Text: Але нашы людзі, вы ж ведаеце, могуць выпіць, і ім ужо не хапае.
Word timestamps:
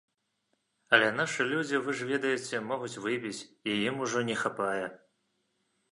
Але 0.97 1.09
нашы 1.17 1.45
людзі, 1.51 1.81
вы 1.85 1.95
ж 1.99 2.07
ведаеце, 2.11 2.63
могуць 2.71 3.01
выпіць, 3.05 3.45
і 3.75 3.77
ім 3.93 4.03
ужо 4.07 4.25
не 4.31 4.41
хапае. 4.45 4.85